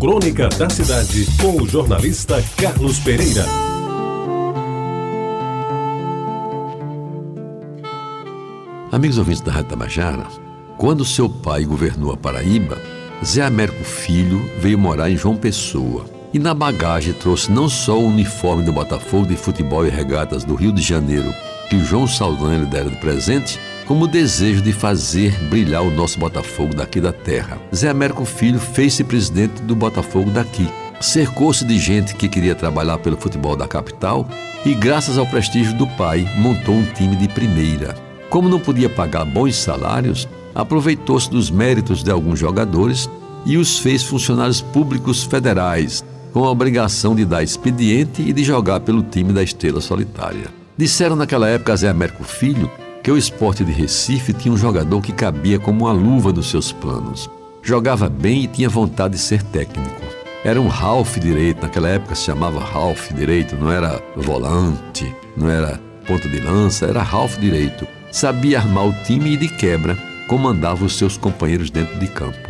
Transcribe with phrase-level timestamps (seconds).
[0.00, 3.44] Crônica da Cidade, com o jornalista Carlos Pereira.
[8.92, 10.24] Amigos ouvintes da Rádio Tabajara,
[10.76, 12.78] quando seu pai governou a Paraíba,
[13.24, 18.06] Zé Américo Filho veio morar em João Pessoa e na bagagem trouxe não só o
[18.06, 21.34] uniforme do Botafogo de futebol e regatas do Rio de Janeiro,
[21.68, 23.58] que o João Saldanha lhe dera de presente,
[23.88, 27.58] como o desejo de fazer brilhar o nosso Botafogo daqui da terra.
[27.74, 30.68] Zé Américo Filho fez-se presidente do Botafogo daqui.
[31.00, 34.28] Cercou-se de gente que queria trabalhar pelo futebol da capital
[34.62, 37.96] e, graças ao prestígio do pai, montou um time de primeira.
[38.28, 43.08] Como não podia pagar bons salários, aproveitou-se dos méritos de alguns jogadores
[43.46, 48.80] e os fez funcionários públicos federais, com a obrigação de dar expediente e de jogar
[48.80, 50.48] pelo time da Estrela Solitária.
[50.76, 52.70] Disseram naquela época a Zé Américo Filho
[53.02, 56.72] que o esporte de Recife tinha um jogador que cabia como uma luva nos seus
[56.72, 57.30] planos.
[57.62, 60.08] Jogava bem e tinha vontade de ser técnico.
[60.44, 65.80] Era um Ralph direito, naquela época se chamava Ralph direito, não era volante, não era
[66.06, 67.86] ponta de lança, era Ralph direito.
[68.10, 72.48] Sabia armar o time e de quebra comandava os seus companheiros dentro de campo.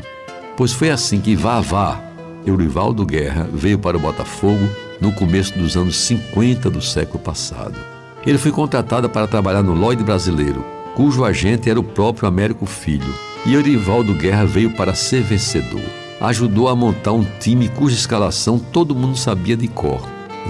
[0.56, 2.00] Pois foi assim que Vavá,
[2.44, 4.68] Eurivaldo Guerra, veio para o Botafogo
[5.00, 7.97] no começo dos anos 50 do século passado.
[8.26, 13.14] Ele foi contratado para trabalhar no Lloyd brasileiro, cujo agente era o próprio Américo Filho,
[13.46, 15.82] e Eurivaldo Guerra veio para ser vencedor.
[16.20, 20.00] Ajudou a montar um time cuja escalação todo mundo sabia de cor: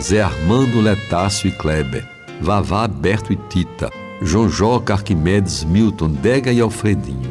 [0.00, 2.08] Zé Armando, Letácio e Kleber,
[2.40, 3.90] Vavá, Berto e Tita,
[4.22, 7.30] João Joca, Arquimedes, Milton, Dega e Alfredinho.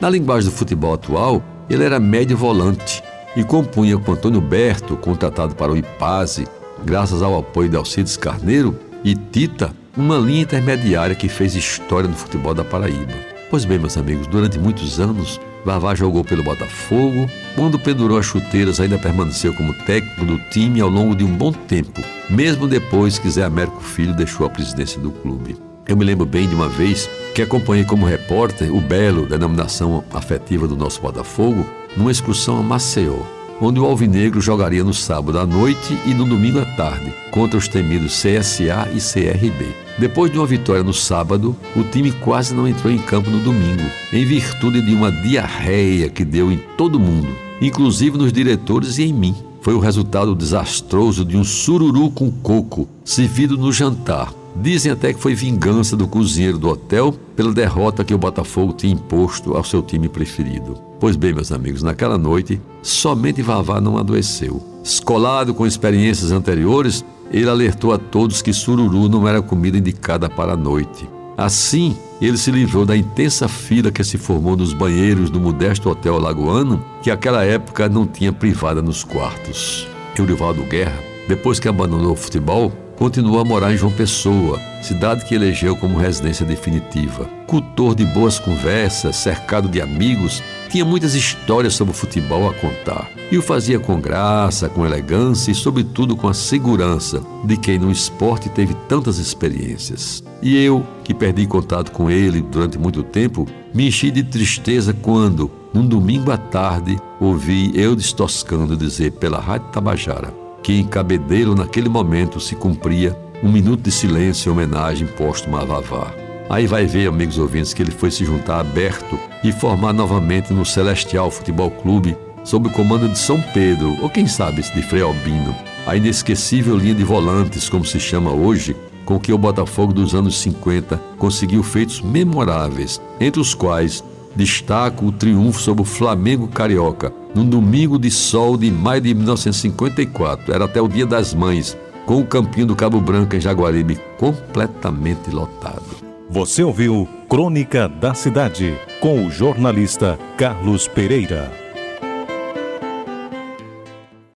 [0.00, 3.02] Na linguagem do futebol atual, ele era médio volante
[3.34, 6.46] e compunha com Antônio Berto, contratado para o Ipaze,
[6.84, 12.16] graças ao apoio de Alcides Carneiro, e Tita, uma linha intermediária que fez história no
[12.16, 13.14] futebol da Paraíba.
[13.50, 17.28] Pois bem, meus amigos, durante muitos anos, Vavá jogou pelo Botafogo.
[17.54, 21.52] Quando pendurou as chuteiras, ainda permaneceu como técnico do time ao longo de um bom
[21.52, 25.56] tempo, mesmo depois que Zé Américo Filho deixou a presidência do clube.
[25.86, 30.68] Eu me lembro bem de uma vez que acompanhei como repórter o Belo, denominação afetiva
[30.68, 31.66] do nosso Botafogo,
[31.96, 36.60] numa excursão a Maceió onde o Alvinegro jogaria no sábado à noite e no domingo
[36.60, 39.74] à tarde, contra os temidos CSA e CRB.
[39.98, 43.82] Depois de uma vitória no sábado, o time quase não entrou em campo no domingo,
[44.12, 47.28] em virtude de uma diarreia que deu em todo mundo,
[47.60, 49.34] inclusive nos diretores e em mim.
[49.60, 55.20] Foi o resultado desastroso de um sururu com coco servido no jantar, Dizem até que
[55.20, 59.82] foi vingança do cozinheiro do hotel pela derrota que o Botafogo tinha imposto ao seu
[59.82, 60.74] time preferido.
[60.98, 64.60] Pois bem, meus amigos, naquela noite, somente Vavá não adoeceu.
[64.82, 70.54] Escolado com experiências anteriores, ele alertou a todos que sururu não era comida indicada para
[70.54, 71.08] a noite.
[71.36, 76.18] Assim, ele se livrou da intensa fila que se formou nos banheiros do modesto hotel
[76.18, 79.86] lagoano, que naquela época não tinha privada nos quartos.
[80.18, 80.98] Eurivaldo Guerra,
[81.28, 85.96] depois que abandonou o futebol, continuou a morar em João Pessoa, cidade que elegeu como
[85.96, 87.30] residência definitiva.
[87.46, 93.08] Cultor de boas conversas, cercado de amigos, tinha muitas histórias sobre o futebol a contar.
[93.30, 97.92] E o fazia com graça, com elegância e, sobretudo, com a segurança de quem no
[97.92, 100.22] esporte teve tantas experiências.
[100.42, 105.48] E eu, que perdi contato com ele durante muito tempo, me enchi de tristeza quando,
[105.72, 111.88] num domingo à tarde, ouvi Eudes Toscando dizer pela Rádio Tabajara que em Cabedelo, naquele
[111.88, 116.12] momento, se cumpria um minuto de silêncio em homenagem póstuma a Vavá.
[116.50, 120.52] Aí vai ver, amigos ouvintes, que ele foi se juntar a Berto e formar novamente
[120.52, 122.14] no Celestial Futebol Clube,
[122.44, 126.94] sob o comando de São Pedro, ou quem sabe de Frei Albino, a inesquecível linha
[126.94, 128.76] de volantes, como se chama hoje,
[129.06, 134.04] com que o Botafogo dos anos 50 conseguiu feitos memoráveis, entre os quais
[134.36, 140.52] destaco o triunfo sobre o Flamengo Carioca, num domingo de sol de maio de 1954.
[140.52, 145.30] Era até o Dia das Mães, com o campinho do Cabo Branco em Jaguaribe completamente
[145.30, 145.84] lotado.
[146.28, 151.67] Você ouviu Crônica da Cidade, com o jornalista Carlos Pereira.